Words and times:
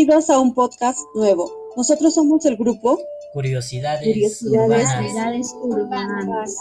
Bienvenidos 0.00 0.30
a 0.30 0.38
un 0.38 0.54
podcast 0.54 0.98
nuevo. 1.14 1.52
Nosotros 1.76 2.14
somos 2.14 2.46
el 2.46 2.56
grupo 2.56 2.98
Curiosidades, 3.34 4.38
Curiosidades 4.40 5.54
urbanas. 5.60 6.56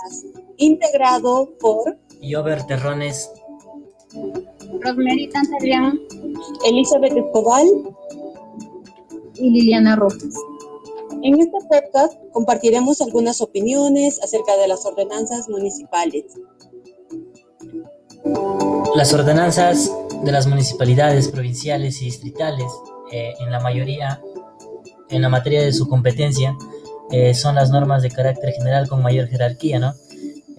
integrado 0.57 1.49
por 1.57 1.97
Yober 2.19 2.67
Terrones, 2.67 3.31
Rosemary 4.81 5.29
Tantarian 5.29 5.97
Elizabeth 6.65 7.15
Escobar. 7.15 7.63
y 9.35 9.49
Liliana 9.51 9.95
Rojas. 9.95 10.35
En 11.23 11.39
este 11.39 11.57
podcast 11.69 12.19
compartiremos 12.33 12.99
algunas 12.99 13.39
opiniones 13.39 14.21
acerca 14.21 14.57
de 14.57 14.67
las 14.67 14.85
ordenanzas 14.85 15.47
municipales. 15.47 16.25
Las 18.95 19.13
ordenanzas 19.13 19.89
de 20.25 20.31
las 20.33 20.45
municipalidades 20.45 21.29
provinciales 21.29 22.01
y 22.01 22.05
distritales, 22.05 22.69
eh, 23.11 23.33
en 23.39 23.51
la 23.51 23.59
mayoría, 23.59 24.21
en 25.09 25.21
la 25.21 25.29
materia 25.29 25.61
de 25.61 25.73
su 25.73 25.87
competencia, 25.87 26.55
eh, 27.11 27.33
son 27.33 27.55
las 27.55 27.71
normas 27.71 28.03
de 28.03 28.11
carácter 28.11 28.53
general 28.53 28.87
con 28.87 29.01
mayor 29.01 29.27
jerarquía, 29.27 29.79
¿no? 29.79 29.93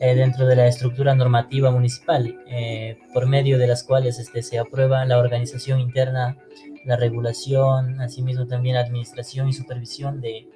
Eh, 0.01 0.15
dentro 0.15 0.47
de 0.47 0.57
la 0.57 0.67
estructura 0.67 1.15
normativa 1.15 1.71
municipal, 1.71 2.35
eh, 2.49 2.97
por 3.13 3.27
medio 3.27 3.59
de 3.59 3.67
las 3.67 3.83
cuales 3.85 4.19
este, 4.19 4.43
se 4.43 4.59
aprueba 4.59 5.05
la 5.05 5.19
organización 5.19 5.79
interna, 5.79 6.39
la 6.87 6.97
regulación, 6.97 8.01
asimismo 8.01 8.47
también 8.47 8.77
la 8.77 8.81
administración 8.81 9.49
y 9.49 9.53
supervisión 9.53 10.23
de, 10.23 10.49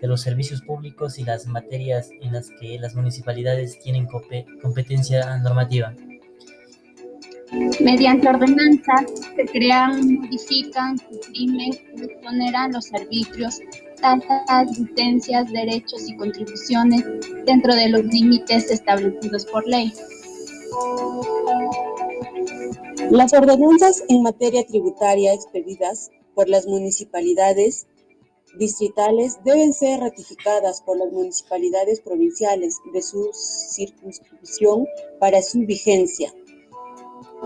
de 0.00 0.08
los 0.08 0.22
servicios 0.22 0.62
públicos 0.62 1.18
y 1.18 1.24
las 1.24 1.46
materias 1.46 2.08
en 2.22 2.32
las 2.32 2.48
que 2.58 2.78
las 2.78 2.94
municipalidades 2.94 3.78
tienen 3.80 4.08
compe- 4.08 4.46
competencia 4.62 5.36
normativa. 5.38 5.92
Mediante 7.80 8.28
ordenanzas 8.28 9.04
se 9.36 9.44
crean, 9.46 10.14
modifican, 10.14 10.98
suprimen 10.98 11.70
y 11.96 12.04
exoneran 12.04 12.72
los 12.72 12.92
arbitrios, 12.92 13.60
tasas, 14.00 14.78
licencias, 14.78 15.50
derechos 15.52 16.08
y 16.08 16.16
contribuciones 16.16 17.04
dentro 17.44 17.74
de 17.74 17.88
los 17.88 18.04
límites 18.04 18.70
establecidos 18.70 19.46
por 19.46 19.66
ley. 19.66 19.92
Las 23.10 23.32
ordenanzas 23.32 24.02
en 24.08 24.22
materia 24.22 24.66
tributaria 24.66 25.32
expedidas 25.32 26.10
por 26.34 26.48
las 26.48 26.66
municipalidades 26.66 27.86
distritales 28.58 29.38
deben 29.44 29.72
ser 29.72 30.00
ratificadas 30.00 30.82
por 30.82 30.98
las 30.98 31.12
municipalidades 31.12 32.00
provinciales 32.00 32.78
de 32.92 33.02
su 33.02 33.30
circunscripción 33.32 34.86
para 35.20 35.42
su 35.42 35.60
vigencia. 35.60 36.32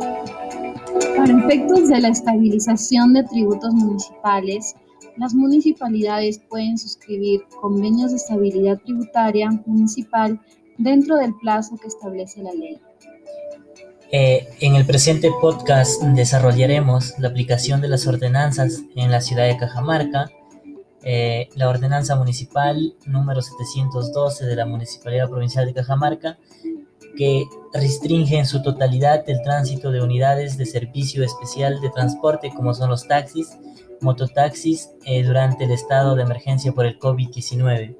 Para 0.00 1.38
efectos 1.38 1.88
de 1.88 2.00
la 2.00 2.08
estabilización 2.08 3.12
de 3.12 3.24
tributos 3.24 3.74
municipales, 3.74 4.74
las 5.16 5.34
municipalidades 5.34 6.40
pueden 6.48 6.78
suscribir 6.78 7.42
convenios 7.60 8.10
de 8.10 8.16
estabilidad 8.16 8.78
tributaria 8.78 9.50
municipal 9.66 10.40
dentro 10.78 11.16
del 11.16 11.34
plazo 11.36 11.76
que 11.76 11.88
establece 11.88 12.42
la 12.42 12.52
ley. 12.52 12.80
Eh, 14.12 14.48
en 14.60 14.74
el 14.74 14.84
presente 14.86 15.30
podcast 15.40 16.02
desarrollaremos 16.02 17.14
la 17.18 17.28
aplicación 17.28 17.80
de 17.80 17.88
las 17.88 18.06
ordenanzas 18.06 18.82
en 18.96 19.10
la 19.10 19.20
ciudad 19.20 19.46
de 19.46 19.56
Cajamarca, 19.56 20.30
eh, 21.02 21.48
la 21.54 21.68
ordenanza 21.68 22.16
municipal 22.16 22.94
número 23.06 23.40
712 23.40 24.46
de 24.46 24.56
la 24.56 24.66
Municipalidad 24.66 25.30
Provincial 25.30 25.64
de 25.64 25.74
Cajamarca, 25.74 26.38
que 27.16 27.44
restringe 27.72 28.38
en 28.38 28.46
su 28.46 28.62
totalidad 28.62 29.28
el 29.28 29.42
tránsito 29.42 29.90
de 29.90 30.02
unidades 30.02 30.56
de 30.56 30.66
servicio 30.66 31.24
especial 31.24 31.80
de 31.80 31.90
transporte 31.90 32.50
como 32.54 32.74
son 32.74 32.90
los 32.90 33.06
taxis, 33.06 33.58
mototaxis, 34.00 34.90
eh, 35.04 35.22
durante 35.22 35.64
el 35.64 35.70
estado 35.70 36.14
de 36.16 36.22
emergencia 36.22 36.72
por 36.72 36.86
el 36.86 36.98
COVID-19. 36.98 37.96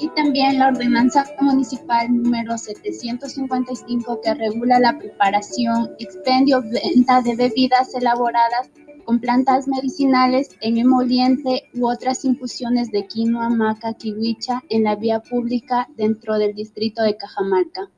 Y 0.00 0.08
también 0.08 0.58
la 0.58 0.68
ordenanza 0.68 1.24
municipal 1.40 2.08
número 2.10 2.58
755 2.58 4.20
que 4.20 4.34
regula 4.34 4.80
la 4.80 4.98
preparación, 4.98 5.90
expendio, 5.98 6.62
venta 6.62 7.22
de 7.22 7.36
bebidas 7.36 7.94
elaboradas 7.94 8.70
con 9.04 9.20
plantas 9.20 9.68
medicinales 9.68 10.48
en 10.60 10.78
emoliente 10.78 11.68
u 11.74 11.88
otras 11.88 12.24
infusiones 12.24 12.90
de 12.90 13.06
quinoa, 13.06 13.48
maca, 13.48 13.94
kiwicha 13.94 14.62
en 14.68 14.84
la 14.84 14.96
vía 14.96 15.20
pública 15.20 15.88
dentro 15.96 16.38
del 16.38 16.54
distrito 16.54 17.02
de 17.02 17.16
Cajamarca. 17.16 17.90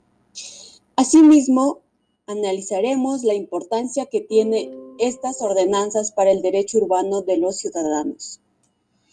Asimismo, 0.96 1.80
analizaremos 2.26 3.22
la 3.22 3.34
importancia 3.34 4.06
que 4.06 4.20
tiene 4.20 4.70
estas 4.98 5.40
ordenanzas 5.42 6.12
para 6.12 6.32
el 6.32 6.42
derecho 6.42 6.78
urbano 6.78 7.22
de 7.22 7.38
los 7.38 7.58
ciudadanos. 7.58 8.40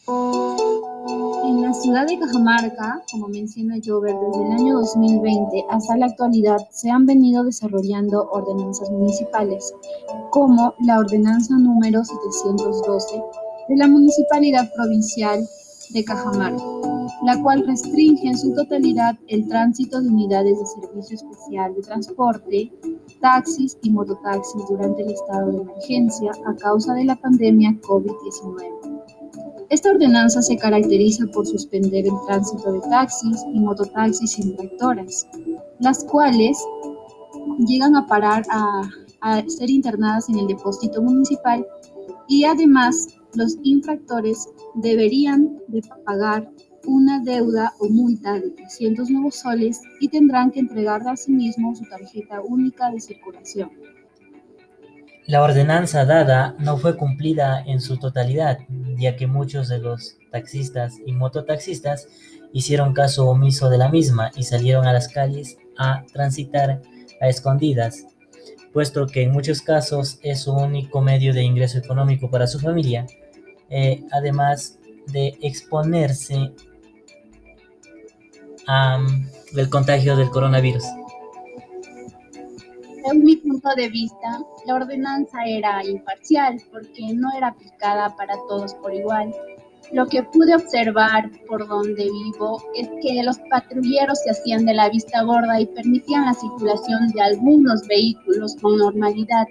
En 0.05 1.61
la 1.61 1.73
ciudad 1.73 2.05
de 2.05 2.19
Cajamarca, 2.19 3.01
como 3.09 3.29
menciona 3.29 3.75
Jover, 3.83 4.13
desde 4.13 4.45
el 4.45 4.51
año 4.51 4.79
2020 4.79 5.65
hasta 5.69 5.95
la 5.95 6.07
actualidad 6.07 6.57
se 6.71 6.89
han 6.89 7.05
venido 7.05 7.45
desarrollando 7.45 8.29
ordenanzas 8.31 8.91
municipales, 8.91 9.73
como 10.31 10.73
la 10.81 10.99
ordenanza 10.99 11.57
número 11.57 12.03
712 12.03 13.23
de 13.69 13.77
la 13.77 13.87
Municipalidad 13.87 14.69
Provincial 14.75 15.47
de 15.93 16.03
Cajamarca, 16.03 16.63
la 17.23 17.41
cual 17.41 17.65
restringe 17.65 18.27
en 18.27 18.37
su 18.37 18.53
totalidad 18.53 19.15
el 19.29 19.47
tránsito 19.47 20.01
de 20.01 20.09
unidades 20.09 20.59
de 20.59 20.65
servicio 20.65 21.15
especial 21.15 21.75
de 21.75 21.81
transporte, 21.81 22.73
taxis 23.21 23.77
y 23.81 23.89
mototaxis 23.89 24.63
durante 24.67 25.03
el 25.03 25.11
estado 25.11 25.49
de 25.51 25.61
emergencia 25.61 26.31
a 26.45 26.55
causa 26.55 26.93
de 26.93 27.05
la 27.05 27.15
pandemia 27.15 27.71
COVID-19. 27.81 28.92
Esta 29.73 29.89
ordenanza 29.89 30.39
se 30.43 30.55
caracteriza 30.55 31.25
por 31.33 31.47
suspender 31.47 32.05
el 32.05 32.13
tránsito 32.27 32.73
de 32.73 32.79
taxis 32.91 33.43
y 33.55 33.59
mototaxis 33.59 34.37
infractoras, 34.37 35.27
las 35.79 36.03
cuales 36.03 36.63
llegan 37.57 37.95
a 37.95 38.05
parar 38.05 38.43
a, 38.51 38.83
ser 39.47 39.71
internadas 39.71 40.29
en 40.29 40.37
el 40.37 40.45
depósito 40.45 41.01
municipal 41.01 41.65
y 42.27 42.43
además 42.43 43.17
los 43.33 43.57
infractores 43.63 44.47
deberían 44.75 45.57
de 45.69 45.81
pagar 46.05 46.51
una 46.85 47.23
deuda 47.23 47.73
o 47.79 47.89
multa 47.89 48.33
de 48.33 48.51
300 48.51 49.09
nuevos 49.09 49.37
soles 49.37 49.81
y 49.99 50.07
tendrán 50.07 50.51
que 50.51 50.59
entregar 50.59 51.01
a 51.07 51.17
sí 51.17 51.31
mismos 51.31 51.79
su 51.79 51.85
tarjeta 51.85 52.41
única 52.41 52.91
de 52.91 52.99
circulación. 52.99 53.71
La 55.25 55.41
ordenanza 55.41 56.03
dada 56.03 56.53
no 56.59 56.77
fue 56.77 56.97
cumplida 56.97 57.63
en 57.65 57.79
su 57.79 57.97
totalidad, 57.97 58.59
ya 58.97 59.15
que 59.15 59.25
muchos 59.25 59.69
de 59.69 59.77
los 59.77 60.17
taxistas 60.31 60.95
y 61.05 61.13
mototaxistas 61.13 62.07
hicieron 62.51 62.93
caso 62.93 63.29
omiso 63.29 63.69
de 63.69 63.77
la 63.77 63.89
misma 63.89 64.31
y 64.35 64.43
salieron 64.43 64.85
a 64.85 64.91
las 64.91 65.07
calles 65.07 65.57
a 65.77 66.03
transitar 66.11 66.81
a 67.21 67.29
escondidas, 67.29 68.05
puesto 68.73 69.07
que 69.07 69.23
en 69.23 69.31
muchos 69.31 69.61
casos 69.61 70.19
es 70.23 70.41
su 70.41 70.51
único 70.51 70.99
medio 70.99 71.33
de 71.33 71.43
ingreso 71.43 71.77
económico 71.77 72.29
para 72.29 72.45
su 72.45 72.59
familia, 72.59 73.05
eh, 73.69 74.03
además 74.11 74.77
de 75.07 75.37
exponerse 75.41 76.51
al 78.67 79.69
contagio 79.69 80.17
del 80.17 80.29
coronavirus. 80.29 80.83
Punto 83.63 83.81
de 83.81 83.89
vista, 83.89 84.39
la 84.65 84.75
ordenanza 84.75 85.37
era 85.45 85.85
imparcial 85.85 86.61
porque 86.69 87.13
no 87.13 87.29
era 87.37 87.47
aplicada 87.47 88.13
para 88.17 88.35
todos 88.49 88.73
por 88.73 88.93
igual. 88.93 89.33
Lo 89.93 90.05
que 90.07 90.21
pude 90.21 90.53
observar 90.53 91.31
por 91.47 91.65
donde 91.65 92.03
vivo 92.03 92.61
es 92.75 92.89
que 93.01 93.23
los 93.23 93.39
patrulleros 93.49 94.19
se 94.19 94.31
hacían 94.31 94.65
de 94.65 94.73
la 94.73 94.89
vista 94.89 95.23
gorda 95.23 95.61
y 95.61 95.65
permitían 95.67 96.25
la 96.25 96.33
circulación 96.33 97.07
de 97.13 97.21
algunos 97.21 97.87
vehículos 97.87 98.57
con 98.61 98.77
normalidad 98.77 99.45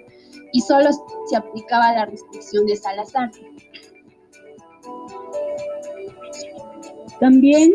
y 0.51 0.61
solo 0.61 0.91
se 1.25 1.35
aplicaba 1.35 1.93
la 1.93 2.05
restricción 2.05 2.67
de 2.67 2.75
Salazar. 2.75 3.31
También 7.19 7.71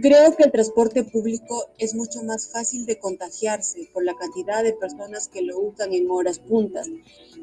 creo 0.00 0.36
que 0.36 0.44
el 0.44 0.52
transporte 0.52 1.02
público 1.04 1.66
es 1.78 1.94
mucho 1.94 2.22
más 2.22 2.48
fácil 2.50 2.86
de 2.86 2.98
contagiarse 2.98 3.88
por 3.92 4.04
la 4.04 4.14
cantidad 4.14 4.62
de 4.62 4.72
personas 4.72 5.28
que 5.28 5.42
lo 5.42 5.58
usan 5.58 5.92
en 5.92 6.10
horas 6.10 6.38
puntas, 6.38 6.88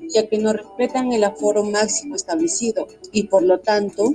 ya 0.07 0.27
que 0.27 0.38
no 0.38 0.53
respetan 0.53 1.12
el 1.12 1.24
aforo 1.24 1.63
máximo 1.63 2.15
establecido. 2.15 2.88
Y 3.12 3.24
por 3.24 3.44
lo 3.44 3.59
tanto 3.59 4.13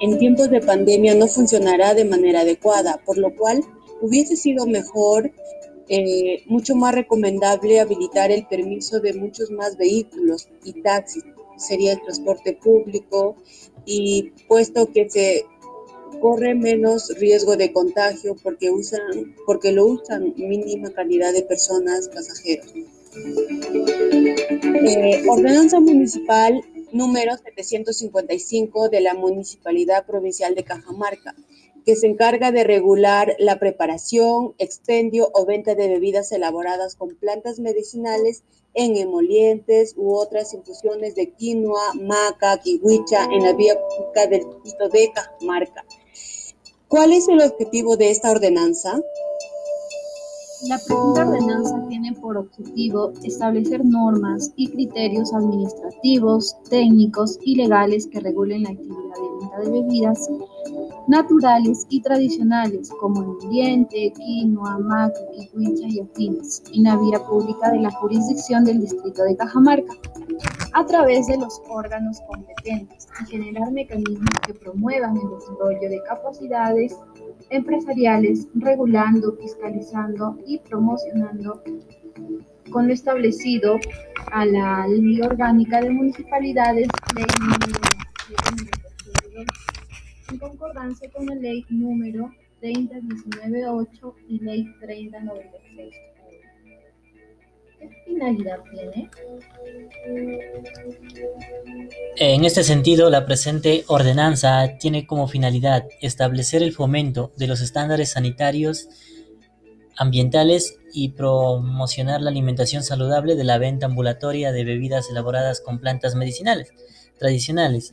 en 0.00 0.18
tiempos 0.18 0.50
de 0.50 0.60
pandemia 0.60 1.14
no 1.14 1.28
funcionará 1.28 1.94
de 1.94 2.04
manera 2.04 2.40
adecuada, 2.40 3.00
por 3.04 3.18
lo 3.18 3.36
cual 3.36 3.62
hubiese 4.00 4.34
sido 4.36 4.66
mejor, 4.66 5.30
eh, 5.88 6.42
mucho 6.46 6.74
más 6.74 6.94
recomendable 6.94 7.78
habilitar 7.78 8.30
el 8.30 8.46
permiso 8.46 8.98
de 9.00 9.14
muchos 9.14 9.50
más 9.50 9.76
vehículos 9.76 10.48
y 10.64 10.82
taxis, 10.82 11.24
sería 11.56 11.92
el 11.92 12.02
transporte 12.02 12.54
público 12.54 13.36
y 13.84 14.32
puesto 14.48 14.90
que 14.90 15.08
se 15.08 15.44
corre 16.20 16.54
menos 16.54 17.08
riesgo 17.18 17.56
de 17.56 17.72
contagio 17.72 18.36
porque 18.42 18.70
usan 18.70 19.34
porque 19.46 19.72
lo 19.72 19.86
usan 19.86 20.34
mínima 20.36 20.90
cantidad 20.90 21.32
de 21.32 21.42
personas 21.42 22.08
pasajeros. 22.08 22.72
Eh, 24.84 25.22
ordenanza 25.28 25.80
municipal 25.80 26.62
número 26.92 27.36
755 27.36 28.88
de 28.88 29.00
la 29.00 29.14
Municipalidad 29.14 30.06
Provincial 30.06 30.54
de 30.54 30.64
Cajamarca, 30.64 31.34
que 31.84 31.96
se 31.96 32.06
encarga 32.06 32.52
de 32.52 32.64
regular 32.64 33.34
la 33.38 33.58
preparación, 33.58 34.54
expendio 34.58 35.30
o 35.34 35.46
venta 35.46 35.74
de 35.74 35.88
bebidas 35.88 36.30
elaboradas 36.32 36.96
con 36.96 37.16
plantas 37.16 37.58
medicinales 37.58 38.44
en 38.74 38.96
emolientes 38.96 39.94
u 39.96 40.14
otras 40.14 40.54
infusiones 40.54 41.14
de 41.14 41.30
quinoa, 41.32 41.94
maca, 41.94 42.58
kiwicha 42.58 43.24
en 43.24 43.42
la 43.42 43.52
vía 43.52 43.74
pública 43.78 44.26
del 44.26 44.42
distrito 44.62 44.88
de 44.88 45.12
Cajamarca. 45.12 45.84
¿Cuál 46.92 47.14
es 47.14 47.26
el 47.26 47.40
objetivo 47.40 47.96
de 47.96 48.10
esta 48.10 48.30
ordenanza? 48.30 49.00
La 50.68 50.76
presente 50.76 51.22
ordenanza 51.22 51.86
tiene 51.88 52.12
por 52.12 52.36
objetivo 52.36 53.14
establecer 53.24 53.82
normas 53.82 54.52
y 54.56 54.68
criterios 54.68 55.32
administrativos, 55.32 56.54
técnicos 56.68 57.38
y 57.40 57.54
legales 57.56 58.06
que 58.08 58.20
regulen 58.20 58.64
la 58.64 58.70
actividad 58.72 59.14
de 59.14 59.38
venta 59.40 59.58
de 59.60 59.70
bebidas 59.70 60.28
naturales 61.08 61.86
y 61.88 62.00
tradicionales 62.00 62.90
como 63.00 63.22
el 63.22 63.44
ambiente, 63.44 64.12
quinoa, 64.16 64.78
maca, 64.78 65.20
quichuicha 65.34 65.86
y 65.88 66.00
afines 66.00 66.62
en 66.72 66.84
la 66.84 66.96
vía 66.96 67.18
pública 67.24 67.70
de 67.70 67.80
la 67.80 67.90
jurisdicción 67.90 68.64
del 68.64 68.80
distrito 68.80 69.22
de 69.24 69.36
Cajamarca 69.36 69.94
a 70.72 70.86
través 70.86 71.26
de 71.26 71.38
los 71.38 71.60
órganos 71.68 72.20
competentes 72.28 73.08
y 73.20 73.30
generar 73.30 73.70
mecanismos 73.72 74.30
que 74.46 74.54
promuevan 74.54 75.16
el 75.16 75.28
desarrollo 75.30 75.88
de 75.88 76.02
capacidades 76.08 76.96
empresariales, 77.50 78.48
regulando, 78.54 79.36
fiscalizando 79.40 80.38
y 80.46 80.58
promocionando 80.58 81.62
con 82.70 82.86
lo 82.86 82.94
establecido 82.94 83.76
a 84.32 84.46
la 84.46 84.86
Ley 84.88 85.20
Orgánica 85.20 85.80
de 85.80 85.90
Municipalidades, 85.90 86.88
Ley 87.14 87.26
en 90.32 90.38
concordancia 90.38 91.10
con 91.10 91.26
la 91.26 91.34
Ley 91.34 91.64
número 91.68 92.30
3019.8 92.62 94.14
y 94.28 94.38
Ley 94.40 94.66
3096. 94.80 95.94
¿Qué 97.78 97.90
finalidad 98.06 98.60
tiene? 98.70 99.10
En 102.16 102.44
este 102.44 102.62
sentido, 102.62 103.10
la 103.10 103.26
presente 103.26 103.84
ordenanza 103.88 104.78
tiene 104.78 105.06
como 105.06 105.28
finalidad 105.28 105.86
establecer 106.00 106.62
el 106.62 106.72
fomento 106.72 107.32
de 107.36 107.48
los 107.48 107.60
estándares 107.60 108.12
sanitarios, 108.12 108.88
ambientales 109.96 110.78
y 110.94 111.10
promocionar 111.10 112.22
la 112.22 112.30
alimentación 112.30 112.82
saludable 112.82 113.34
de 113.34 113.44
la 113.44 113.58
venta 113.58 113.86
ambulatoria 113.86 114.52
de 114.52 114.64
bebidas 114.64 115.10
elaboradas 115.10 115.60
con 115.60 115.80
plantas 115.80 116.14
medicinales 116.14 116.72
tradicionales, 117.18 117.92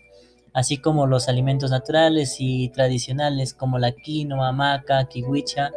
así 0.53 0.77
como 0.77 1.07
los 1.07 1.27
alimentos 1.29 1.71
naturales 1.71 2.37
y 2.39 2.69
tradicionales 2.69 3.53
como 3.53 3.79
la 3.79 3.91
quinoa, 3.91 4.51
maca, 4.51 5.07
kiwicha 5.07 5.71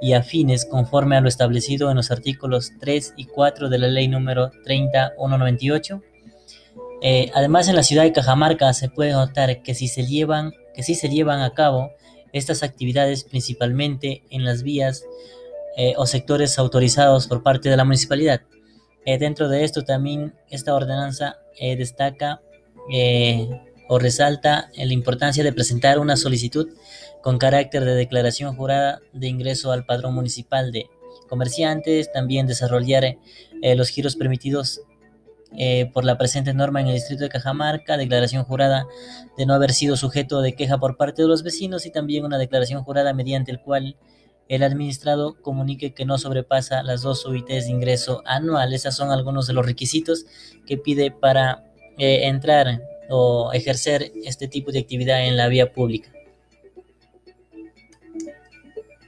y 0.00 0.12
afines 0.12 0.64
conforme 0.64 1.16
a 1.16 1.20
lo 1.20 1.28
establecido 1.28 1.90
en 1.90 1.96
los 1.96 2.10
artículos 2.10 2.72
3 2.80 3.14
y 3.16 3.26
4 3.26 3.68
de 3.68 3.78
la 3.78 3.88
ley 3.88 4.08
número 4.08 4.50
30198. 4.64 6.02
Eh, 7.00 7.30
además, 7.34 7.68
en 7.68 7.76
la 7.76 7.82
ciudad 7.82 8.02
de 8.02 8.12
Cajamarca 8.12 8.72
se 8.72 8.88
puede 8.88 9.12
notar 9.12 9.62
que 9.62 9.74
si 9.74 9.88
se 9.88 10.04
llevan, 10.06 10.52
que 10.74 10.82
si 10.82 10.94
se 10.94 11.08
llevan 11.08 11.40
a 11.40 11.54
cabo 11.54 11.92
estas 12.32 12.62
actividades 12.62 13.24
principalmente 13.24 14.22
en 14.30 14.44
las 14.44 14.62
vías 14.62 15.04
eh, 15.76 15.94
o 15.96 16.06
sectores 16.06 16.58
autorizados 16.58 17.26
por 17.26 17.42
parte 17.42 17.68
de 17.68 17.76
la 17.76 17.84
municipalidad. 17.84 18.42
Eh, 19.04 19.18
dentro 19.18 19.48
de 19.48 19.64
esto 19.64 19.84
también 19.84 20.34
esta 20.50 20.74
ordenanza 20.74 21.38
destaca 21.58 22.40
o 23.88 23.98
resalta 23.98 24.70
la 24.76 24.92
importancia 24.92 25.42
de 25.42 25.52
presentar 25.52 25.98
una 25.98 26.16
solicitud 26.16 26.68
con 27.22 27.38
carácter 27.38 27.84
de 27.84 27.94
declaración 27.94 28.54
jurada 28.54 29.00
de 29.12 29.28
ingreso 29.28 29.72
al 29.72 29.84
padrón 29.86 30.14
municipal 30.14 30.70
de 30.70 30.86
comerciantes, 31.28 32.12
también 32.12 32.46
desarrollar 32.46 33.04
eh, 33.04 33.74
los 33.74 33.88
giros 33.88 34.16
permitidos 34.16 34.82
eh, 35.56 35.90
por 35.94 36.04
la 36.04 36.18
presente 36.18 36.52
norma 36.52 36.80
en 36.80 36.88
el 36.88 36.94
distrito 36.94 37.22
de 37.22 37.30
Cajamarca, 37.30 37.96
declaración 37.96 38.44
jurada 38.44 38.86
de 39.36 39.46
no 39.46 39.54
haber 39.54 39.72
sido 39.72 39.96
sujeto 39.96 40.42
de 40.42 40.54
queja 40.54 40.78
por 40.78 40.96
parte 40.96 41.22
de 41.22 41.28
los 41.28 41.42
vecinos 41.42 41.86
y 41.86 41.90
también 41.90 42.24
una 42.24 42.38
declaración 42.38 42.84
jurada 42.84 43.14
mediante 43.14 43.50
el 43.50 43.60
cual 43.60 43.96
el 44.48 44.62
administrado 44.62 45.40
comunique 45.40 45.94
que 45.94 46.04
no 46.04 46.18
sobrepasa 46.18 46.82
las 46.82 47.02
dos 47.02 47.24
UITs 47.24 47.66
de 47.66 47.70
ingreso 47.70 48.22
anual. 48.26 48.72
Esos 48.72 48.94
son 48.94 49.10
algunos 49.10 49.46
de 49.46 49.54
los 49.54 49.64
requisitos 49.64 50.26
que 50.66 50.76
pide 50.76 51.10
para 51.10 51.64
eh, 51.98 52.26
entrar 52.26 52.80
o 53.08 53.50
ejercer 53.52 54.12
este 54.24 54.48
tipo 54.48 54.70
de 54.70 54.80
actividad 54.80 55.26
en 55.26 55.36
la 55.36 55.48
vía 55.48 55.72
pública. 55.72 56.10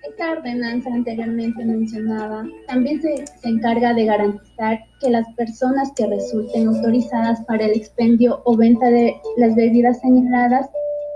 Esta 0.09 0.33
ordenanza 0.33 0.91
anteriormente 0.93 1.65
mencionada 1.65 2.47
también 2.67 3.01
se, 3.01 3.27
se, 3.27 3.49
encarga 3.49 3.95
de 3.95 4.05
garantizar 4.05 4.81
que 5.01 5.11
las 5.11 5.27
personas 5.35 5.91
que 5.97 6.07
resulten 6.07 6.69
autorizadas 6.69 7.41
para 7.47 7.65
el 7.65 7.73
expendio 7.73 8.43
o 8.45 8.57
venta 8.57 8.91
de 8.91 9.15
las 9.39 9.55
bebidas 9.55 10.01
señaladas 10.01 10.69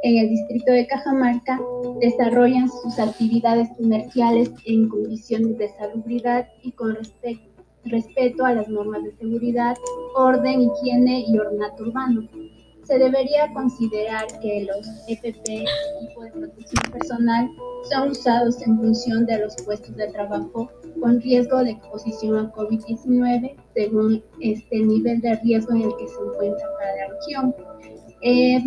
en 0.05 0.19
el 0.19 0.29
distrito 0.29 0.71
de 0.73 0.87
Cajamarca 0.87 1.59
desarrollan 2.01 2.69
sus 2.69 2.99
actividades 2.99 3.69
comerciales 3.79 4.51
en 4.67 4.89
condiciones 4.89 5.57
de 5.57 5.71
salubridad 5.79 6.47
y 6.63 6.73
con 6.73 6.99
respeto 7.85 8.45
a 8.45 8.53
las 8.53 8.69
normas 8.69 9.03
de 9.03 9.17
seguridad, 9.17 9.75
orden, 10.15 10.61
higiene 10.61 11.25
y 11.27 11.39
ornato 11.39 11.85
urbano 11.85 12.29
se 12.85 12.99
debería 12.99 13.53
considerar 13.53 14.27
que 14.41 14.67
los 14.67 14.87
EPP, 15.09 15.49
equipo 15.49 16.23
de 16.23 16.31
protección 16.33 16.93
personal, 16.93 17.49
son 17.91 18.11
usados 18.11 18.61
en 18.63 18.77
función 18.79 19.27
de 19.27 19.39
los 19.39 19.55
puestos 19.65 19.95
de 19.97 20.09
trabajo 20.09 20.71
con 21.01 21.21
riesgo 21.21 21.63
de 21.65 21.73
exposición 21.73 22.47
a 22.47 22.53
COVID-19 22.53 23.57
según 23.75 24.23
este 24.41 24.79
nivel 24.81 25.21
de 25.21 25.37
riesgo 25.37 25.73
en 25.75 25.83
el 25.83 25.97
que 25.97 26.09
se 26.09 26.21
encuentra 26.21 26.67
cada 26.79 27.15
región. 27.19 27.55
Eh, 28.23 28.59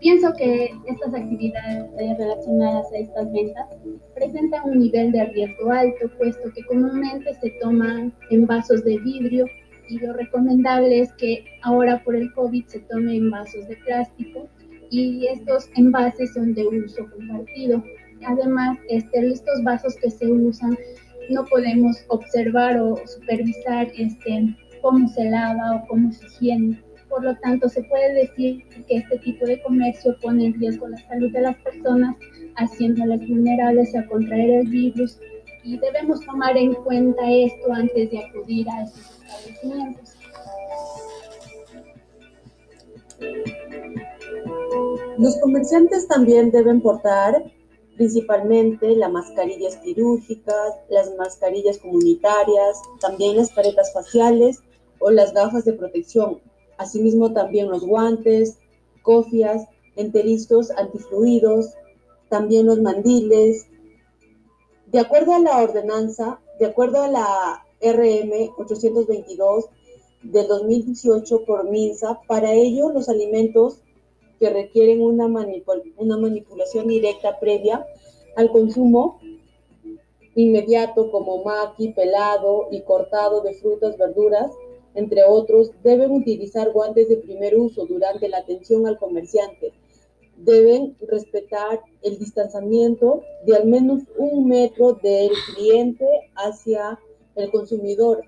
pienso 0.00 0.32
que 0.38 0.70
estas 0.86 1.14
actividades 1.14 1.90
relacionadas 2.18 2.90
a 2.92 2.96
estas 2.96 3.30
ventas 3.32 3.66
presentan 4.14 4.70
un 4.70 4.78
nivel 4.78 5.12
de 5.12 5.24
riesgo 5.26 5.70
alto, 5.70 6.10
puesto 6.16 6.50
que 6.54 6.64
comúnmente 6.64 7.34
se 7.34 7.50
toman 7.60 8.14
en 8.30 8.46
vasos 8.46 8.82
de 8.84 8.96
vidrio 8.98 9.44
y 9.88 9.98
lo 9.98 10.12
recomendable 10.12 11.00
es 11.00 11.12
que 11.14 11.44
ahora 11.62 12.02
por 12.04 12.16
el 12.16 12.32
COVID 12.32 12.64
se 12.66 12.80
tome 12.80 13.16
en 13.16 13.30
vasos 13.30 13.68
de 13.68 13.76
plástico 13.76 14.48
y 14.90 15.26
estos 15.26 15.68
envases 15.76 16.34
son 16.34 16.54
de 16.54 16.66
uso 16.66 17.08
compartido. 17.10 17.82
Además, 18.24 18.78
este, 18.88 19.26
estos 19.26 19.62
vasos 19.64 19.96
que 19.96 20.10
se 20.10 20.30
usan 20.30 20.76
no 21.30 21.44
podemos 21.46 22.04
observar 22.08 22.78
o 22.78 22.96
supervisar 23.06 23.88
este, 23.96 24.54
cómo 24.80 25.08
se 25.08 25.24
lava 25.30 25.76
o 25.76 25.86
cómo 25.88 26.12
se 26.12 26.26
higiene. 26.26 26.82
Por 27.08 27.24
lo 27.24 27.36
tanto, 27.36 27.68
se 27.68 27.82
puede 27.84 28.14
decir 28.14 28.64
que 28.88 28.96
este 28.96 29.18
tipo 29.18 29.46
de 29.46 29.60
comercio 29.62 30.16
pone 30.22 30.46
en 30.46 30.54
riesgo 30.54 30.88
la 30.88 30.96
salud 31.08 31.30
de 31.32 31.42
las 31.42 31.56
personas, 31.58 32.16
haciéndolas 32.56 33.20
vulnerables 33.26 33.94
a 33.94 34.06
contraer 34.06 34.50
el 34.50 34.68
virus 34.68 35.18
y 35.64 35.78
debemos 35.78 36.24
tomar 36.24 36.56
en 36.56 36.74
cuenta 36.74 37.22
esto 37.30 37.72
antes 37.72 38.10
de 38.10 38.18
acudir 38.18 38.68
a 38.68 38.82
estos 38.82 39.10
establecimientos. 39.22 40.08
Los 45.18 45.36
comerciantes 45.38 46.08
también 46.08 46.50
deben 46.50 46.80
portar 46.80 47.52
principalmente 47.96 48.96
las 48.96 49.12
mascarillas 49.12 49.76
quirúrgicas, 49.76 50.74
las 50.88 51.14
mascarillas 51.16 51.78
comunitarias, 51.78 52.80
también 53.00 53.36
las 53.36 53.50
caretas 53.50 53.92
faciales 53.92 54.60
o 54.98 55.10
las 55.10 55.32
gafas 55.32 55.64
de 55.64 55.74
protección, 55.74 56.40
asimismo 56.78 57.32
también 57.32 57.70
los 57.70 57.84
guantes, 57.84 58.58
cofias, 59.02 59.66
enterizos 59.96 60.70
antifluidos, 60.72 61.74
también 62.28 62.66
los 62.66 62.80
mandiles, 62.80 63.66
de 64.92 64.98
acuerdo 64.98 65.34
a 65.34 65.38
la 65.38 65.62
ordenanza, 65.62 66.38
de 66.58 66.66
acuerdo 66.66 67.02
a 67.02 67.08
la 67.08 67.64
RM 67.80 68.52
822 68.58 69.64
del 70.22 70.46
2018 70.46 71.44
por 71.46 71.68
MINSA, 71.68 72.20
para 72.28 72.52
ello 72.52 72.90
los 72.92 73.08
alimentos 73.08 73.78
que 74.38 74.50
requieren 74.50 75.02
una, 75.02 75.26
una 75.96 76.18
manipulación 76.18 76.88
directa 76.88 77.40
previa 77.40 77.86
al 78.36 78.50
consumo 78.50 79.18
inmediato 80.34 81.10
como 81.10 81.42
maqui, 81.42 81.88
pelado 81.92 82.68
y 82.70 82.82
cortado 82.82 83.40
de 83.40 83.54
frutas, 83.54 83.96
verduras, 83.96 84.52
entre 84.94 85.24
otros, 85.24 85.70
deben 85.82 86.10
utilizar 86.10 86.70
guantes 86.70 87.08
de 87.08 87.16
primer 87.16 87.56
uso 87.56 87.86
durante 87.86 88.28
la 88.28 88.38
atención 88.38 88.86
al 88.86 88.98
comerciante 88.98 89.72
deben 90.44 90.96
respetar 91.08 91.80
el 92.02 92.18
distanciamiento 92.18 93.22
de 93.46 93.56
al 93.56 93.66
menos 93.66 94.02
un 94.16 94.48
metro 94.48 94.94
del 94.94 95.30
cliente 95.54 96.06
hacia 96.34 96.98
el 97.36 97.50
consumidor. 97.50 98.24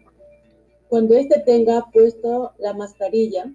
cuando 0.89 1.15
éste 1.15 1.41
tenga 1.41 1.91
puesto 1.93 2.53
la 2.59 2.73
mascarilla, 2.73 3.53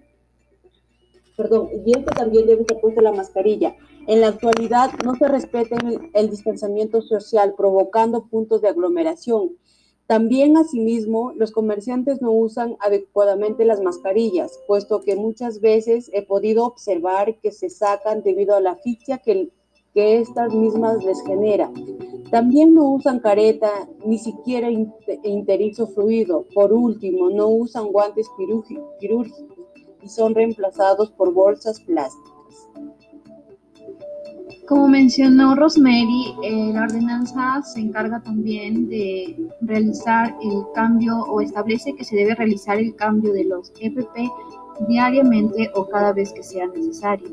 perdón, 1.36 1.70
y 1.86 1.92
este 1.92 2.10
también 2.14 2.46
debe 2.46 2.62
estar 2.62 2.80
puesto 2.80 3.00
la 3.00 3.12
mascarilla. 3.12 3.74
En 4.06 4.20
la 4.20 4.28
actualidad 4.28 4.90
no 5.04 5.14
se 5.14 5.26
respeta 5.26 5.78
el 6.12 6.28
distanciamiento 6.28 7.00
social, 7.00 7.54
provocando 7.56 8.26
puntos 8.26 8.60
de 8.60 8.68
aglomeración. 8.68 9.56
También, 10.10 10.56
asimismo, 10.56 11.30
los 11.36 11.52
comerciantes 11.52 12.20
no 12.20 12.32
usan 12.32 12.76
adecuadamente 12.80 13.64
las 13.64 13.80
mascarillas, 13.80 14.58
puesto 14.66 15.02
que 15.02 15.14
muchas 15.14 15.60
veces 15.60 16.10
he 16.12 16.22
podido 16.22 16.64
observar 16.66 17.38
que 17.38 17.52
se 17.52 17.70
sacan 17.70 18.24
debido 18.24 18.56
a 18.56 18.60
la 18.60 18.72
asfixia 18.72 19.18
que, 19.18 19.50
que 19.94 20.18
estas 20.18 20.52
mismas 20.52 21.04
les 21.04 21.22
genera. 21.22 21.70
También 22.32 22.74
no 22.74 22.90
usan 22.90 23.20
careta, 23.20 23.70
ni 24.04 24.18
siquiera 24.18 24.68
interizo 25.22 25.86
fluido. 25.86 26.44
Por 26.56 26.72
último, 26.72 27.30
no 27.30 27.46
usan 27.46 27.92
guantes 27.92 28.26
quirúrgicos 28.98 29.44
y 30.02 30.08
son 30.08 30.34
reemplazados 30.34 31.12
por 31.12 31.32
bolsas 31.32 31.78
plásticas. 31.82 32.29
Como 34.70 34.86
mencionó 34.86 35.56
Rosemary, 35.56 36.32
eh, 36.44 36.70
la 36.72 36.84
ordenanza 36.84 37.60
se 37.62 37.80
encarga 37.80 38.20
también 38.20 38.88
de 38.88 39.36
realizar 39.62 40.32
el 40.40 40.62
cambio 40.76 41.24
o 41.24 41.40
establece 41.40 41.96
que 41.96 42.04
se 42.04 42.14
debe 42.14 42.36
realizar 42.36 42.78
el 42.78 42.94
cambio 42.94 43.32
de 43.32 43.46
los 43.46 43.72
EPP 43.80 44.30
diariamente 44.86 45.72
o 45.74 45.88
cada 45.88 46.12
vez 46.12 46.32
que 46.32 46.44
sea 46.44 46.68
necesario. 46.68 47.28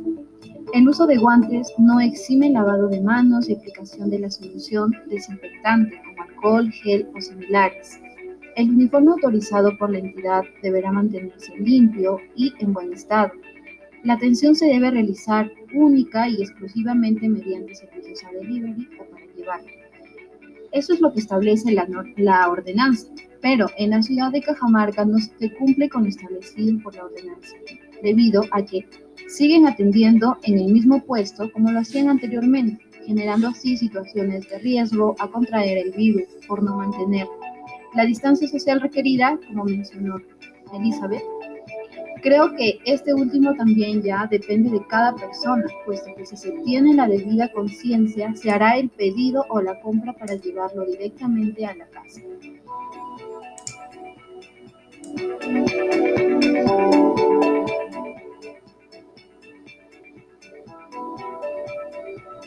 El 0.74 0.90
uso 0.90 1.06
de 1.06 1.18
guantes 1.18 1.72
no 1.78 2.00
exime 2.00 2.50
lavado 2.50 2.88
de 2.88 3.02
manos 3.02 3.48
y 3.48 3.54
aplicación 3.54 4.10
de 4.10 4.18
la 4.18 4.32
solución 4.32 4.92
desinfectante 5.06 5.96
como 6.08 6.24
alcohol, 6.24 6.72
gel 6.72 7.08
o 7.16 7.22
similares. 7.22 8.00
El 8.56 8.72
uniforme 8.72 9.12
autorizado 9.12 9.78
por 9.78 9.92
la 9.92 10.00
entidad 10.00 10.42
deberá 10.64 10.92
mantenerse 10.92 11.56
limpio 11.60 12.18
y 12.36 12.52
en 12.58 12.74
buen 12.74 12.94
estado. 12.94 13.32
La 14.08 14.14
atención 14.14 14.56
se 14.56 14.68
debe 14.68 14.90
realizar 14.90 15.52
única 15.74 16.30
y 16.30 16.42
exclusivamente 16.42 17.28
mediante 17.28 17.76
servicios 17.76 18.24
a 18.24 18.32
delivery 18.32 18.88
o 19.02 19.04
para 19.04 19.26
llevar. 19.36 19.60
Eso 20.72 20.94
es 20.94 21.02
lo 21.02 21.12
que 21.12 21.20
establece 21.20 21.74
la, 21.74 21.86
la 22.16 22.50
ordenanza, 22.50 23.10
pero 23.42 23.70
en 23.78 23.90
la 23.90 24.02
ciudad 24.02 24.32
de 24.32 24.42
Cajamarca 24.42 25.04
no 25.04 25.20
se 25.20 25.54
cumple 25.56 25.90
con 25.90 26.04
lo 26.04 26.10
establecido 26.10 26.82
por 26.82 26.96
la 26.96 27.04
ordenanza, 27.04 27.54
debido 28.02 28.44
a 28.52 28.64
que 28.64 28.88
siguen 29.28 29.68
atendiendo 29.68 30.38
en 30.44 30.58
el 30.58 30.72
mismo 30.72 31.04
puesto 31.04 31.52
como 31.52 31.70
lo 31.70 31.80
hacían 31.80 32.08
anteriormente, 32.08 32.86
generando 33.06 33.50
así 33.50 33.76
situaciones 33.76 34.48
de 34.48 34.60
riesgo 34.60 35.18
a 35.20 35.30
contraer 35.30 35.80
el 35.80 35.92
virus 35.92 36.30
por 36.48 36.64
no 36.64 36.78
mantener 36.78 37.28
la 37.94 38.06
distancia 38.06 38.48
social 38.48 38.80
requerida, 38.80 39.38
como 39.50 39.66
mencionó 39.66 40.22
Elizabeth, 40.74 41.24
Creo 42.28 42.54
que 42.58 42.82
este 42.84 43.14
último 43.14 43.54
también 43.54 44.02
ya 44.02 44.28
depende 44.30 44.70
de 44.70 44.86
cada 44.88 45.16
persona, 45.16 45.64
puesto 45.86 46.14
que 46.14 46.26
si 46.26 46.36
se 46.36 46.52
tiene 46.66 46.94
la 46.94 47.08
debida 47.08 47.50
conciencia, 47.54 48.36
se 48.36 48.52
hará 48.52 48.78
el 48.78 48.90
pedido 48.90 49.46
o 49.48 49.62
la 49.62 49.80
compra 49.80 50.12
para 50.12 50.36
llevarlo 50.36 50.84
directamente 50.84 51.66
a 51.66 51.74
la 51.74 51.88
casa. 51.88 52.20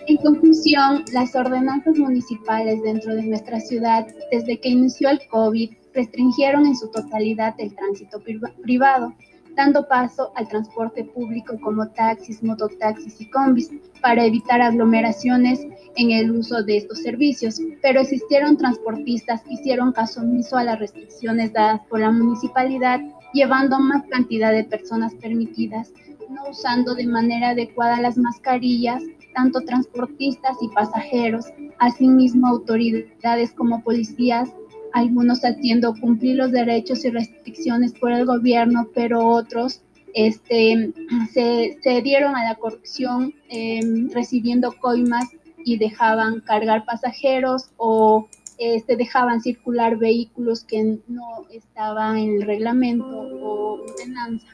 En 0.07 0.17
conclusión, 0.19 1.05
las 1.15 1.35
ordenanzas 1.35 1.97
municipales 1.97 2.83
dentro 2.83 3.15
de 3.15 3.23
nuestra 3.23 3.59
ciudad, 3.61 4.07
desde 4.31 4.61
que 4.61 4.69
inició 4.69 5.09
el 5.09 5.21
COVID, 5.31 5.71
restringieron 5.95 6.67
en 6.67 6.77
su 6.77 6.91
totalidad 6.91 7.55
el 7.57 7.75
tránsito 7.75 8.23
privado, 8.63 9.15
dando 9.57 9.87
paso 9.87 10.33
al 10.37 10.49
transporte 10.49 11.05
público 11.05 11.59
como 11.61 11.89
taxis, 11.89 12.43
mototaxis 12.43 13.21
y 13.21 13.31
combis 13.31 13.71
para 14.01 14.25
evitar 14.25 14.61
aglomeraciones 14.61 15.67
en 15.97 16.11
el 16.11 16.31
uso 16.31 16.63
de 16.63 16.79
estos 16.79 16.99
servicios. 16.99 17.61
Pero 17.83 18.01
existieron 18.01 18.57
transportistas 18.57 19.43
que 19.43 19.55
hicieron 19.55 19.93
caso 19.93 20.21
omiso 20.21 20.57
a 20.57 20.65
las 20.65 20.79
restricciones 20.79 21.53
dadas 21.53 21.81
por 21.89 22.01
la 22.01 22.11
municipalidad, 22.11 23.01
llevando 23.33 23.79
más 23.79 24.05
cantidad 24.11 24.53
de 24.53 24.65
personas 24.65 25.15
permitidas, 25.15 25.93
no 26.29 26.49
usando 26.49 26.95
de 26.95 27.07
manera 27.07 27.51
adecuada 27.51 28.01
las 28.01 28.17
mascarillas, 28.17 29.03
tanto 29.35 29.61
transportistas 29.61 30.57
y 30.61 30.69
pasajeros, 30.69 31.47
asimismo 31.79 32.49
autoridades 32.49 33.53
como 33.53 33.83
policías 33.83 34.51
algunos 34.93 35.45
atiendo 35.45 35.95
cumplir 36.01 36.37
los 36.37 36.53
derechos 36.53 37.05
y 37.05 37.11
restricciones 37.11 37.93
por 37.93 38.13
el 38.13 38.27
gobierno, 38.27 38.89
pero 38.95 39.27
otros 39.27 39.83
este, 40.15 40.93
se, 41.33 42.03
dieron 42.03 42.35
a 42.37 42.45
la 42.45 42.55
corrupción 42.57 43.35
em, 43.49 44.11
recibiendo 44.11 44.73
coimas 44.73 45.29
y 45.65 45.77
dejaban 45.77 46.41
cargar 46.41 46.85
pasajeros 46.85 47.71
o 47.77 48.29
este, 48.59 48.97
dejaban 48.97 49.41
circular 49.41 49.97
vehículos 49.97 50.65
que 50.65 50.99
no 51.09 51.47
estaban 51.51 52.19
en 52.19 52.37
el 52.37 52.43
reglamento 52.43 53.07
o 53.07 53.83
ordenanza. 53.83 54.49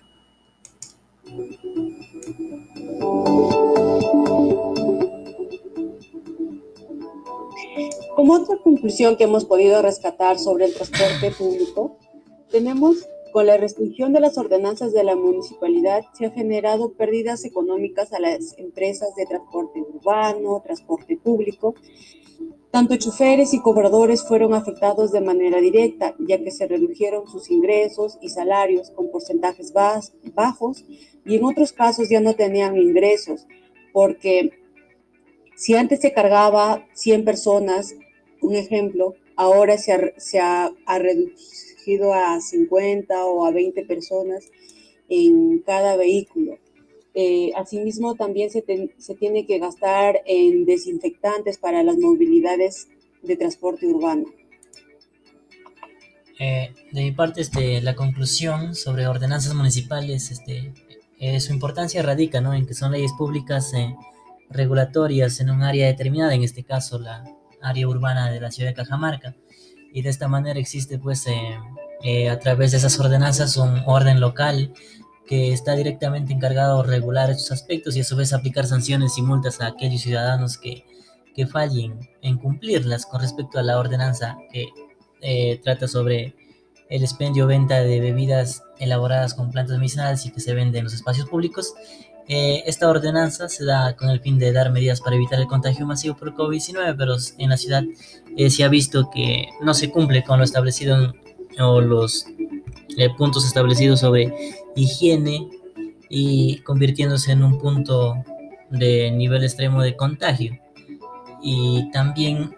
Como 8.14 8.34
otra 8.34 8.56
conclusión 8.62 9.16
que 9.16 9.24
hemos 9.24 9.44
podido 9.44 9.82
rescatar 9.82 10.38
sobre 10.38 10.66
el 10.66 10.74
transporte 10.74 11.30
público, 11.30 11.98
tenemos 12.50 13.06
con 13.32 13.46
la 13.46 13.58
restricción 13.58 14.14
de 14.14 14.20
las 14.20 14.38
ordenanzas 14.38 14.94
de 14.94 15.04
la 15.04 15.14
municipalidad 15.14 16.06
se 16.14 16.24
ha 16.24 16.30
generado 16.30 16.92
pérdidas 16.92 17.44
económicas 17.44 18.14
a 18.14 18.18
las 18.18 18.56
empresas 18.56 19.14
de 19.14 19.26
transporte 19.26 19.78
urbano, 19.78 20.62
transporte 20.64 21.18
público. 21.18 21.74
Tanto 22.70 22.96
choferes 22.96 23.52
y 23.52 23.60
cobradores 23.60 24.26
fueron 24.26 24.54
afectados 24.54 25.12
de 25.12 25.20
manera 25.20 25.60
directa, 25.60 26.14
ya 26.18 26.42
que 26.42 26.50
se 26.50 26.66
redujeron 26.66 27.28
sus 27.28 27.50
ingresos 27.50 28.16
y 28.22 28.30
salarios 28.30 28.90
con 28.90 29.10
porcentajes 29.10 29.74
bajos 29.74 30.86
y 31.26 31.34
en 31.36 31.44
otros 31.44 31.72
casos 31.72 32.08
ya 32.08 32.20
no 32.20 32.32
tenían 32.34 32.78
ingresos, 32.78 33.46
porque 33.92 34.50
si 35.56 35.74
antes 35.74 36.00
se 36.00 36.12
cargaba 36.12 36.86
100 36.92 37.24
personas, 37.24 37.94
un 38.42 38.54
ejemplo, 38.54 39.14
ahora 39.36 39.78
se 39.78 40.40
ha, 40.40 40.70
reducido 40.98 42.12
a 42.12 42.40
50 42.40 43.24
o 43.24 43.46
a 43.46 43.50
20 43.50 43.84
personas 43.84 44.44
en 45.08 45.60
cada 45.60 45.96
vehículo. 45.96 46.58
Eh, 47.14 47.52
asimismo, 47.56 48.14
también 48.16 48.50
se, 48.50 48.62
tiene 49.18 49.46
que 49.46 49.58
gastar 49.58 50.20
en 50.26 50.66
desinfectantes 50.66 51.56
para 51.56 51.82
las 51.82 51.96
movilidades 51.96 52.88
de 53.22 53.36
transporte 53.36 53.86
urbano. 53.86 54.26
Eh, 56.38 56.74
de 56.92 57.02
mi 57.02 57.12
parte, 57.12 57.40
este, 57.40 57.80
la 57.80 57.94
conclusión 57.94 58.74
sobre 58.74 59.06
ordenanzas 59.06 59.54
municipales, 59.54 60.30
este, 60.30 60.74
eh, 61.18 61.40
su 61.40 61.54
importancia 61.54 62.02
radica 62.02 62.42
¿no? 62.42 62.52
en 62.52 62.66
que 62.66 62.74
son 62.74 62.92
leyes 62.92 63.12
públicas 63.16 63.72
regulatorias 64.50 65.40
en 65.40 65.50
un 65.50 65.62
área 65.62 65.86
determinada, 65.86 66.34
en 66.34 66.42
este 66.42 66.64
caso 66.64 66.98
la, 66.98 67.24
área 67.66 67.88
urbana 67.88 68.30
de 68.30 68.40
la 68.40 68.50
ciudad 68.50 68.70
de 68.70 68.74
Cajamarca. 68.74 69.34
Y 69.92 70.02
de 70.02 70.10
esta 70.10 70.28
manera 70.28 70.58
existe 70.58 70.98
pues 70.98 71.26
eh, 71.26 71.58
eh, 72.02 72.30
a 72.30 72.38
través 72.38 72.70
de 72.70 72.78
esas 72.78 72.98
ordenanzas 73.00 73.56
un 73.56 73.82
orden 73.86 74.20
local 74.20 74.72
que 75.26 75.52
está 75.52 75.74
directamente 75.74 76.32
encargado 76.32 76.82
de 76.82 76.88
regular 76.88 77.30
estos 77.30 77.50
aspectos 77.50 77.96
y 77.96 78.00
a 78.00 78.04
su 78.04 78.16
vez 78.16 78.32
aplicar 78.32 78.66
sanciones 78.66 79.18
y 79.18 79.22
multas 79.22 79.60
a 79.60 79.66
aquellos 79.66 80.02
ciudadanos 80.02 80.58
que, 80.58 80.84
que 81.34 81.46
fallen 81.46 81.98
en 82.22 82.38
cumplirlas 82.38 83.06
con 83.06 83.20
respecto 83.20 83.58
a 83.58 83.62
la 83.62 83.78
ordenanza 83.78 84.36
que 84.52 84.68
eh, 85.22 85.60
trata 85.64 85.88
sobre 85.88 86.36
el 86.88 87.02
expendio 87.02 87.48
venta 87.48 87.80
de 87.80 88.00
bebidas 88.00 88.62
elaboradas 88.78 89.34
con 89.34 89.50
plantas 89.50 89.78
medicinales 89.78 90.24
y 90.26 90.30
que 90.30 90.40
se 90.40 90.54
venden 90.54 90.80
en 90.80 90.84
los 90.84 90.94
espacios 90.94 91.28
públicos 91.28 91.74
eh, 92.28 92.64
esta 92.66 92.88
ordenanza 92.88 93.48
se 93.48 93.64
da 93.64 93.94
con 93.94 94.10
el 94.10 94.20
fin 94.20 94.38
de 94.38 94.52
dar 94.52 94.72
medidas 94.72 95.00
para 95.00 95.14
evitar 95.14 95.38
el 95.38 95.46
contagio 95.46 95.86
masivo 95.86 96.16
por 96.16 96.34
COVID-19, 96.34 96.96
pero 96.98 97.14
en 97.38 97.50
la 97.50 97.56
ciudad 97.56 97.84
eh, 98.36 98.50
se 98.50 98.64
ha 98.64 98.68
visto 98.68 99.10
que 99.10 99.46
no 99.62 99.74
se 99.74 99.90
cumple 99.90 100.24
con 100.24 100.38
lo 100.38 100.44
establecido 100.44 101.14
o 101.60 101.80
los 101.80 102.26
eh, 102.96 103.10
puntos 103.16 103.46
establecidos 103.46 104.00
sobre 104.00 104.34
higiene 104.74 105.48
y 106.08 106.58
convirtiéndose 106.58 107.30
en 107.30 107.44
un 107.44 107.58
punto 107.58 108.16
de 108.70 109.12
nivel 109.12 109.44
extremo 109.44 109.82
de 109.82 109.94
contagio. 109.94 110.58
Y 111.42 111.88
también 111.92 112.56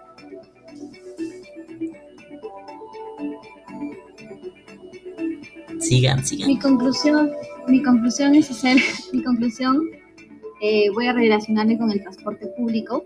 sigan, 5.79 6.25
sigan. 6.25 6.49
Mi 6.49 6.59
conclusión 6.59 7.31
mi 7.69 7.83
conclusión 7.83 8.35
es 8.35 8.51
hacer, 8.51 8.79
mi 9.13 9.23
conclusión 9.23 9.83
eh, 10.61 10.91
voy 10.91 11.07
a 11.07 11.13
relacionarme 11.13 11.79
con 11.79 11.91
el 11.91 12.03
transporte 12.03 12.47
público, 12.57 13.05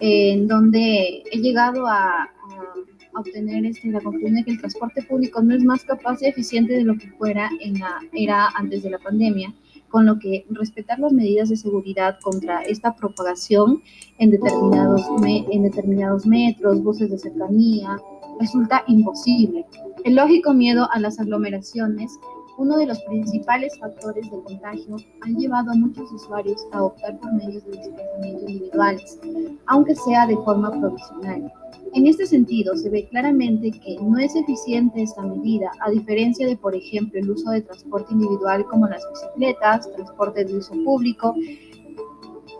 en 0.00 0.48
donde 0.48 1.22
he 1.30 1.38
llegado 1.38 1.86
a, 1.86 2.22
a 2.22 3.20
obtener 3.20 3.66
este, 3.66 3.88
la 3.88 4.00
conclusión 4.00 4.34
de 4.34 4.44
que 4.44 4.52
el 4.52 4.58
transporte 4.58 5.02
público 5.02 5.42
no 5.42 5.54
es 5.54 5.62
más 5.62 5.84
capaz 5.84 6.22
y 6.22 6.26
eficiente 6.26 6.74
de 6.74 6.84
lo 6.84 6.96
que 6.96 7.08
fuera 7.12 7.50
en 7.60 7.78
la 7.78 8.00
era 8.12 8.48
antes 8.56 8.82
de 8.82 8.90
la 8.90 8.98
pandemia, 8.98 9.54
con 9.88 10.06
lo 10.06 10.18
que 10.18 10.46
respetar 10.50 10.98
las 10.98 11.12
medidas 11.12 11.48
de 11.48 11.56
seguridad 11.56 12.18
contra 12.22 12.62
esta 12.62 12.94
propagación 12.94 13.82
en 14.18 14.30
determinados, 14.30 15.02
en 15.26 15.62
determinados 15.62 16.26
metros, 16.26 16.82
buses 16.82 17.10
de 17.10 17.18
cercanía, 17.18 17.98
resulta 18.40 18.84
imposible. 18.86 19.66
El 20.04 20.14
lógico 20.14 20.54
miedo 20.54 20.88
a 20.92 21.00
las 21.00 21.20
aglomeraciones 21.20 22.18
uno 22.60 22.76
de 22.76 22.86
los 22.86 23.00
principales 23.04 23.78
factores 23.78 24.30
de 24.30 24.38
contagio 24.42 24.96
han 25.22 25.34
llevado 25.36 25.70
a 25.70 25.74
muchos 25.76 26.12
usuarios 26.12 26.62
a 26.72 26.84
optar 26.84 27.18
por 27.18 27.32
medios 27.32 27.64
de 27.64 27.70
desplazamiento 27.70 28.50
individuales, 28.50 29.18
aunque 29.64 29.94
sea 29.94 30.26
de 30.26 30.36
forma 30.36 30.70
provisional. 30.70 31.50
En 31.94 32.06
este 32.06 32.26
sentido, 32.26 32.76
se 32.76 32.90
ve 32.90 33.08
claramente 33.08 33.70
que 33.70 33.96
no 34.02 34.18
es 34.18 34.36
eficiente 34.36 35.00
esta 35.00 35.22
medida, 35.22 35.70
a 35.80 35.90
diferencia 35.90 36.46
de, 36.46 36.54
por 36.54 36.74
ejemplo, 36.74 37.18
el 37.18 37.30
uso 37.30 37.50
de 37.50 37.62
transporte 37.62 38.12
individual 38.12 38.66
como 38.66 38.86
las 38.86 39.02
bicicletas, 39.10 39.90
transporte 39.94 40.44
de 40.44 40.58
uso 40.58 40.74
público, 40.84 41.34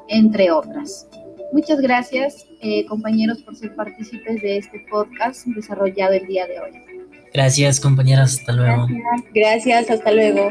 entre 0.09 0.50
otras. 0.50 1.11
Muchas 1.52 1.78
gracias, 1.78 2.47
eh, 2.62 2.87
compañeros, 2.87 3.42
por 3.42 3.54
ser 3.54 3.76
partícipes 3.76 4.40
de 4.40 4.57
este 4.57 4.83
podcast 4.90 5.47
desarrollado 5.49 6.14
el 6.14 6.26
día 6.26 6.47
de 6.47 6.59
hoy. 6.59 6.89
Gracias, 7.33 7.81
compañeras. 7.81 8.39
Hasta 8.39 8.53
luego. 8.53 8.87
Gracias, 9.33 9.91
hasta 9.91 10.13
luego. 10.13 10.51